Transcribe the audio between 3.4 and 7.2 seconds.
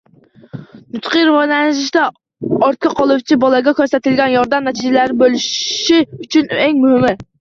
bolaga ko‘rsatilgan yordam natijali bo‘lishi uchun eng muhimi.